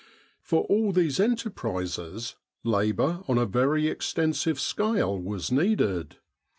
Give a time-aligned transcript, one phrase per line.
[0.41, 6.17] For all these enterprises labour on a very extensive scale was needed.